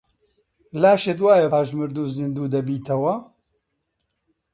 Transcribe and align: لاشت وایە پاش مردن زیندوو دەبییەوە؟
لاشت 0.81 1.19
وایە 1.25 1.47
پاش 1.53 1.69
مردن 1.77 2.07
زیندوو 2.17 2.51
دەبییەوە؟ 2.53 3.13